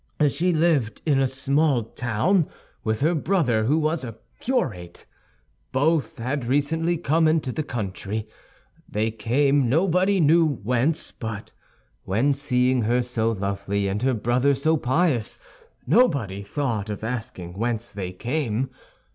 She 0.29 0.51
lived 0.51 0.99
in 1.05 1.19
a 1.19 1.27
small 1.27 1.83
town 1.83 2.47
with 2.83 3.01
her 3.01 3.13
brother, 3.13 3.65
who 3.65 3.77
was 3.77 4.03
a 4.03 4.17
curate. 4.39 5.05
Both 5.71 6.17
had 6.17 6.43
recently 6.45 6.97
come 6.97 7.27
into 7.27 7.51
the 7.51 7.61
country. 7.61 8.27
They 8.89 9.11
came 9.11 9.69
nobody 9.69 10.19
knew 10.19 10.43
whence; 10.63 11.11
but 11.11 11.51
when 12.03 12.33
seeing 12.33 12.81
her 12.81 13.03
so 13.03 13.29
lovely 13.33 13.87
and 13.87 14.01
her 14.01 14.15
brother 14.15 14.55
so 14.55 14.75
pious, 14.75 15.37
nobody 15.85 16.41
thought 16.41 16.89
of 16.89 17.03
asking 17.03 17.53
whence 17.59 17.91
they 17.91 18.11
came. 18.11 18.71